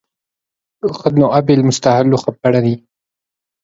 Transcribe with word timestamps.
خدن 0.97 1.23
أبي 1.23 1.53
المستهل 1.53 2.17
خبرني 2.17 2.85